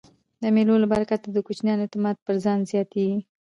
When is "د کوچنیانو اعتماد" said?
1.31-2.15